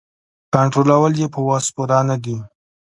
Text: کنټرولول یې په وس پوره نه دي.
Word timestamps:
کنټرولول 0.53 1.13
یې 1.21 1.27
په 1.33 1.39
وس 1.47 1.65
پوره 1.75 1.99
نه 2.09 2.15
دي. 2.23 2.37